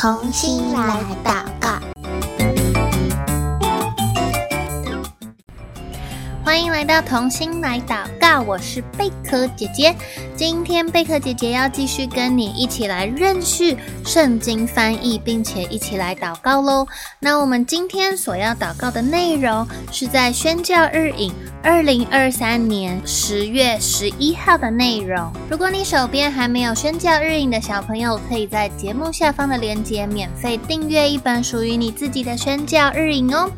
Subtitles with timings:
[0.00, 1.49] 重新来到。
[6.50, 9.94] 欢迎来到童心来祷告，我是贝壳姐姐。
[10.34, 16.84] 今天贝壳姐姐要继续跟你一起来认识圣经翻译，并且一起来祷告喽。
[17.20, 21.32] 那我们今天所要祷告的内容是在宣教日影
[21.62, 25.30] 二零二三年十月十一号的内容。
[25.48, 33.48] 如果你手边还没有宣教日影的小朋友，可以在节目下方的链接免费订阅一本属于你自己的宣教日影哦。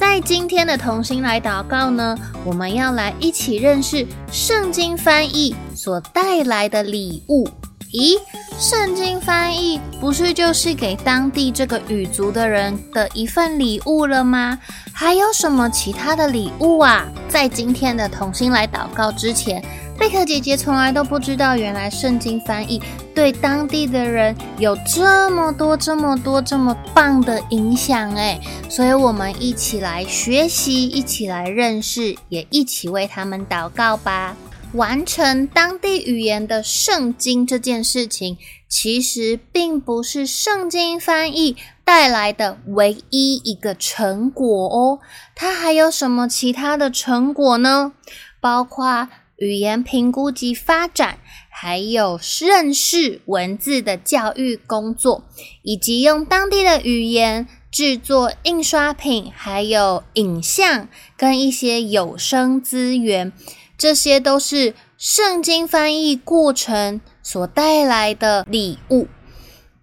[0.00, 7.46] 在今天的同心来祷告呢，我们要来一起认识圣经翻译所带来的礼物。
[7.92, 8.18] 咦，
[8.58, 14.58] 圣经翻译不是就是给当地这个语族的人的一份礼物了吗？
[14.90, 17.04] 还有什么其他的礼物啊？
[17.28, 19.62] 在今天的同心来祷告之前，
[20.00, 22.80] 贝壳姐姐从来都不知道，原来圣经翻译
[23.14, 34.34] 对当地的人有这么多、这么多、这么棒的影响诶，所以我们一起来学习，一起来认识，也一起为他们祷告吧。
[34.72, 38.38] 完成当地语言的圣经这件事情，
[38.70, 45.00] 其实并不是圣经翻译带来的唯一一个成果哦。
[45.34, 47.92] 它还有什么其他的成果呢？
[48.40, 49.06] 包括
[49.40, 55.24] 语言评估及发展，还有认识文字的教育工作，
[55.62, 63.32] 以及用当地的语言制作印刷品，还有影像跟一些有声资源，
[63.78, 69.08] 这些都是圣经翻译过程所带来的礼物。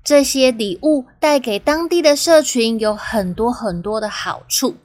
[0.04, 4.76] 这些礼物带给当地的社群有很多很多的好处，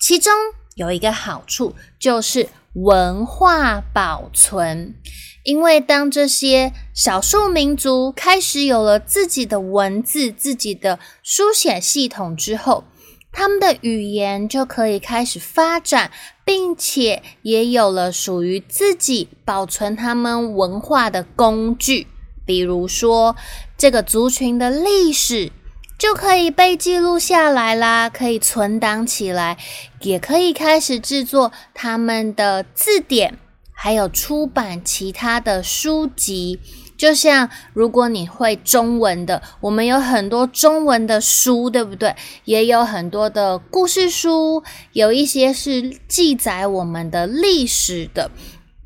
[0.00, 0.32] 其中
[0.76, 2.48] 有一个好处就是。
[2.74, 4.96] 文化保存，
[5.44, 12.82] 因为当这些少数民族开始有了自己的文字、自己的书写系统之后，
[13.30, 16.10] 他们的语言就可以开始发展，
[16.44, 22.08] 并且也有了属于自己保存他们文化的工具，
[22.44, 23.36] 比如说
[23.78, 25.52] 这个族群的历史。
[25.96, 29.56] 就可以被记录下来啦，可以存档起来，
[30.00, 33.38] 也可以开始制作他们的字典，
[33.72, 36.60] 还有出版其他的书籍。
[36.96, 42.14] 就像如果你会中文的，我们有很多中文的书，对不对？
[42.44, 44.62] 也有很多的故事书，
[44.92, 48.30] 有一些是记载我们的历史的。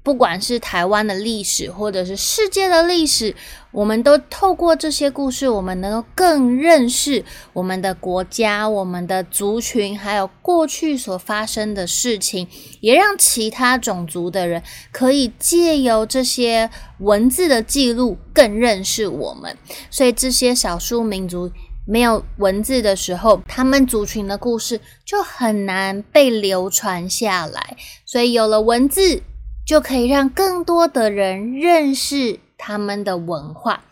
[0.08, 3.34] 不管是台湾的历史，或者是世界的历史，
[3.70, 12.48] 我们都透过这些故事，我们能够更认识我们的国家、我们的族群，还有过去所发生的事情，
[12.80, 16.70] 也让其他种族的人可以借由这些
[17.00, 19.54] 文字的记录更认识我们。
[19.90, 21.52] 所以，这些少数民族
[21.86, 27.76] 没有文字的时候，他们族群的故事就很难被流传下来。
[28.06, 29.22] 所以，有了文字。
[29.68, 33.84] 就可以让更多的人认识他们的文化。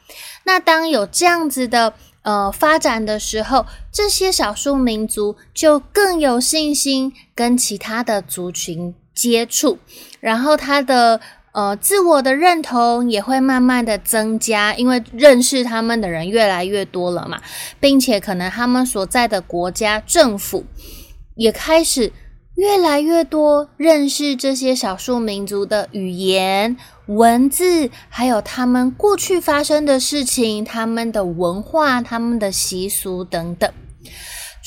[0.44, 1.92] 那当有这样子的
[2.22, 9.78] 呃发展的时候，这些少数民族就更有信心跟其他的族群接触，
[10.19, 11.20] 然后他的
[11.53, 17.42] 呃自我的认同也会慢慢的增加，因为认识他们的人越来越多了嘛，
[17.78, 20.65] 并且可能他们所在的国家政府
[21.34, 22.10] 也开始。
[22.56, 33.70] 越来越多认识这些少数民族的语言、文字，还有他们过去发生的事情、他们的文化、他们的习俗等等。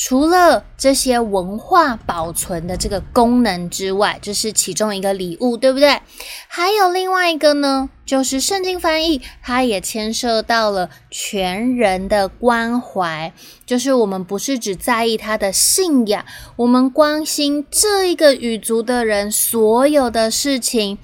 [0.02, 6.00] 除了这些文化保存的这个功能之外，这是其中一个礼物，对不对？
[6.48, 13.34] 还有另外一个呢，就是圣经翻译，它也牵涉到了全人的关怀，
[13.66, 16.24] 就是我们不是只在意他的信仰，
[16.56, 20.98] 我们关心这一个语族的人所有的事情，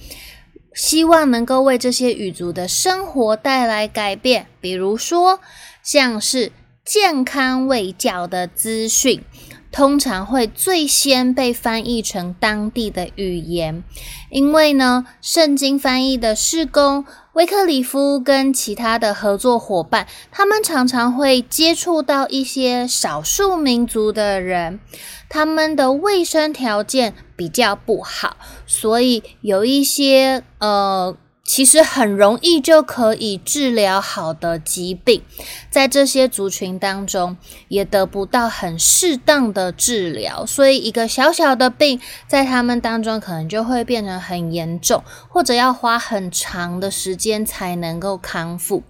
[0.74, 5.41] 希望能够为这些语族的生活带来改变，比如说
[5.84, 6.53] 像是。
[6.85, 9.23] 健康卫教的资讯
[9.72, 13.84] 通常会最先被翻译成当地的语言，
[14.29, 17.03] 因为呢，圣经翻译的事工，
[17.34, 24.79] 威克里夫跟其他的合作伙伴，他们常常会接触到一些少数民族的人，
[25.28, 31.17] 他们的卫生条件比较不好，所以有一些呃。
[31.46, 35.22] 其实很容易就可以治疗好的疾病，
[35.70, 37.38] 在这些族群当中
[37.68, 48.82] 也得不到很适当的治疗，所以一个小小的病在他们当中可能就会变成很严重，或者要花很长的时间才能够康复。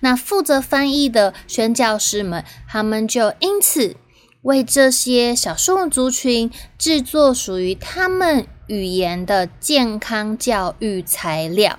[0.00, 3.94] 那负责翻译的宣教师们，他们就因此
[4.42, 11.76] 为这些少数族群制作属于他们语言的健康教育材料，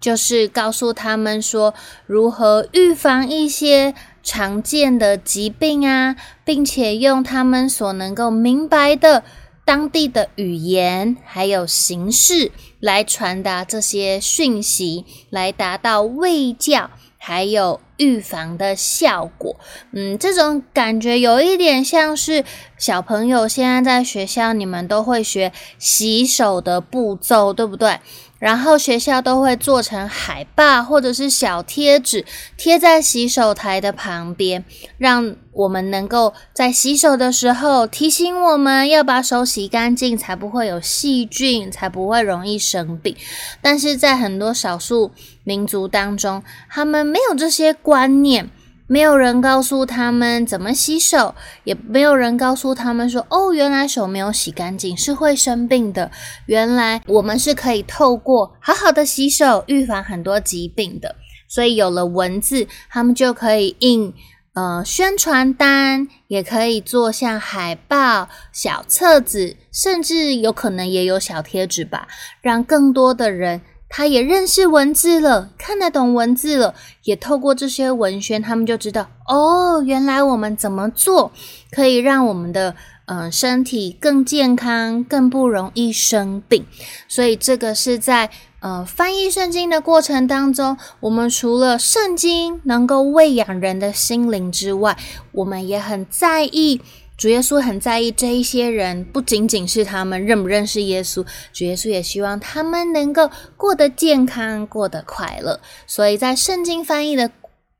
[0.00, 1.74] 就是告诉他们说
[2.06, 3.92] 如何预防一些
[4.22, 9.24] 常见的疾病啊，并且用他们所能够明白的
[9.64, 16.90] 当地的语言还有形式来传达这些讯息，来达到卫教
[17.22, 19.54] 还有预防的效果。
[19.92, 22.42] 嗯，这种感觉有一点像是
[22.78, 28.00] 小朋友现在在学校，你们都会学洗手的步骤，对不对？
[28.40, 32.24] 然后学校都会做成海报或者是小贴纸，
[32.56, 34.64] 贴在洗手台的旁边，
[34.98, 43.14] 让我们能够在洗手的时候提醒我们要把手洗干净，才不会有细菌，才不会容易生病。
[43.60, 45.12] 但是在很多少数
[45.44, 48.50] 民族当中，他们没有这些观念。
[48.92, 56.10] 没有人告诉他们怎么洗手，也没有人告诉他们说：“哦，原来手没有洗干净是会生病的。
[56.46, 61.14] 原来我们是可以透过好好的洗手预防很多疾病的。”
[61.46, 64.12] 所以有了文字，他们就可以印
[64.54, 72.08] 呃宣传单，也可以做像海报、小册子，甚至有可能也有小贴纸吧，
[72.42, 73.60] 让更多的人。
[73.92, 81.32] 他也认识文字了，看得懂文字了，也透过这些文宣，他们就知道哦，原来我们怎么做
[81.72, 82.76] 可以让我们的
[83.06, 86.64] 呃身体更健康，更不容易生病。
[87.08, 94.96] 所以这个是在呃翻译圣经的过程当中，我们除了圣经能够喂养人的心灵之外，
[95.32, 96.80] 我们也很在意。
[97.20, 101.22] 主耶稣很在意这一些人，不仅仅是他们认不认识耶稣，
[101.52, 105.60] 主耶稣也希望他们能够过得健康，过得快乐。
[105.86, 107.30] 所以在圣经翻译的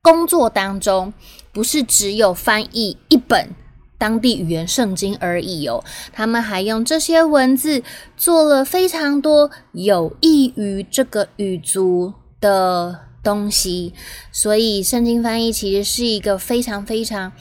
[0.03, 1.15] 工作当中，
[1.55, 3.49] 不是只有翻译一本
[3.97, 5.83] 当地语言圣经而已哦，
[6.13, 7.83] 他们还用这些文字
[8.19, 13.95] 做了非常多有益于这个语族的东西。
[14.31, 17.33] 所以圣经翻译其实是一个非常非常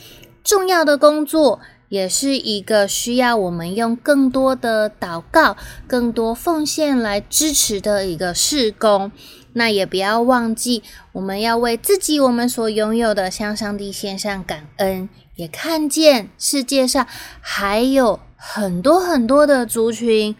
[0.41, 1.59] 重要的工作。
[1.89, 5.57] 也是一个需要我们用更多的祷告、
[5.87, 9.11] 更多奉献来支持的一个事工。
[9.53, 10.83] 那也不要忘记，
[11.13, 17.07] 我们要为自己我们所拥有的向上帝献上感恩，也看见世界上
[17.41, 20.35] 还有很多很多的族群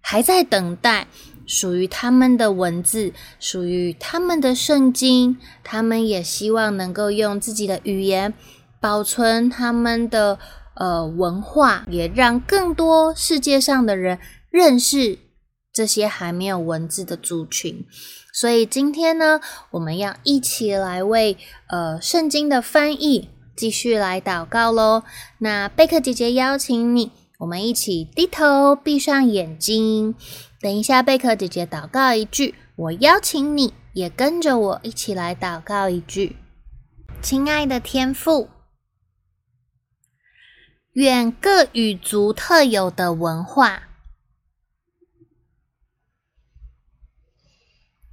[0.00, 1.08] 还在等待
[1.44, 5.36] 属于他们的文字、属于他们的圣经。
[5.64, 8.32] 他们也希望能够用自己的语言
[8.78, 10.38] 保存他们的。
[10.82, 14.18] 呃，文化也让更多世界上的人
[14.50, 15.16] 认识
[15.72, 17.86] 这些还没有文字的族群。
[18.32, 19.40] 所以今天呢，
[19.70, 21.38] 我们要一起来为
[21.68, 25.04] 呃圣经的翻译继续来祷告喽。
[25.38, 30.16] 那贝克姐姐邀请你，我们一起低头闭上眼睛。
[30.60, 36.34] 等一下，贝克姐姐祷告一句，我邀请你也跟着我一起来祷告一句：
[37.22, 38.48] 亲爱的天父。
[40.92, 43.84] 愿各语族特有的文化，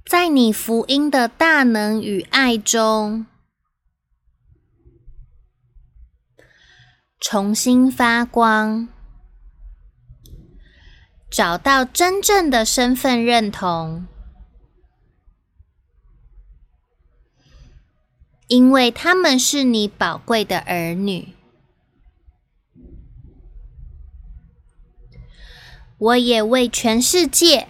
[0.06, 3.26] 在你福音的大能与爱中，
[7.18, 8.88] 重新发光，
[11.30, 14.06] 找到真正的身份认同，
[18.48, 21.34] 因为他们是你宝贵的儿女。
[26.00, 27.68] 我也为全世界。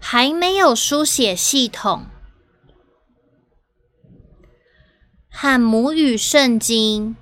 [0.00, 2.06] 还没有书写系统。
[5.28, 7.16] 和母语圣经。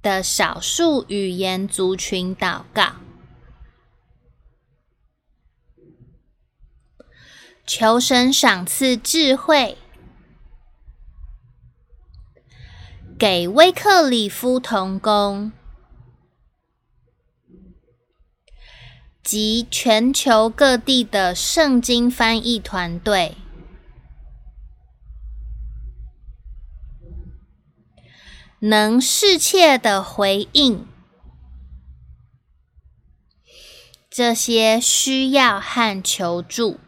[0.00, 2.96] 的少数语言族群祷告，
[7.66, 9.78] 求神赏赐智慧。
[13.16, 15.52] 给威克里夫同工
[19.22, 23.36] 及全球各地的圣经翻译团队，
[28.58, 30.86] 能适切的回应
[34.10, 36.80] 这些需要和求助。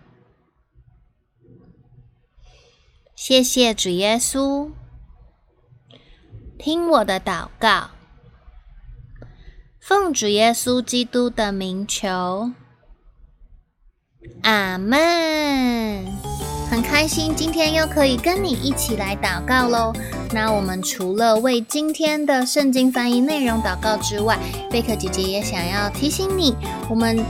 [3.14, 4.72] 谢谢主耶稣。
[6.58, 7.90] 听我的祷告，
[9.78, 12.52] 奉主耶稣基督的名求，
[14.42, 16.06] 阿门。
[16.68, 19.92] 很开心今天又可以跟你一起来祷告喽。
[20.32, 24.38] 那我们除了为今天的圣经翻译内容祷告之外，
[24.70, 26.56] 贝克姐姐也想要提醒你，
[26.90, 27.24] 我们。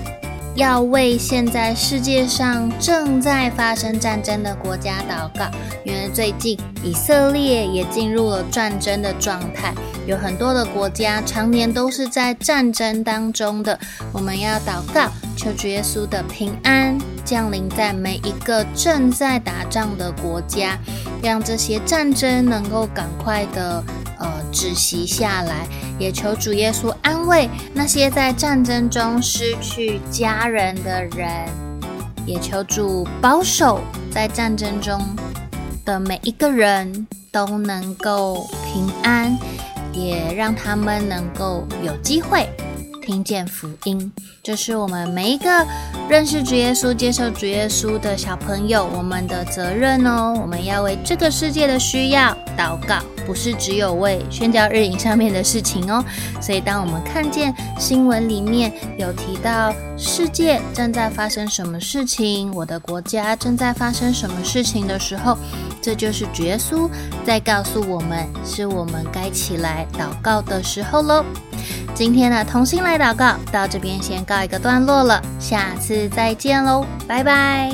[0.57, 5.51] 要为现在世界上正在发生战争的国家祷告，
[5.85, 9.75] 因为最近以色列也进入了战争的状态，
[10.07, 13.79] 有很多的国家常年都是在战争当中的。
[14.13, 20.79] 我们要祷告，求主耶稣的平安降临在每一个正在打仗的国家，
[21.23, 23.85] 让这些战争能够赶快的。
[24.19, 25.67] 呃，止息下来，
[25.99, 31.49] 也求主耶稣安慰那些在战争中失去家人的人，
[32.27, 35.01] 也求主保守在战争中
[35.85, 39.37] 的每一个人都能够平安，
[39.93, 42.49] 也让他们能够有机会。
[43.03, 44.13] 听见福音，
[44.43, 45.65] 这是我们每一个
[46.09, 50.39] 认识主耶稣、接受主耶稣的小朋友，我们的责任哦。
[50.41, 56.05] 我们要为这个世界的需要祷告，不是只有为宣教日营上面的事情哦。
[56.41, 65.37] 所以，当我们看见新闻里面有提到世界正在发生什么事情，我的国家正在发生什么事情的时候，
[65.83, 66.89] 这就是主耶稣
[67.25, 71.25] 在告诉我们，是我们该起来祷告的时候喽。
[71.97, 77.73] 今天的同心来祷告到这边先告一个段落了，下次再见喽，拜拜。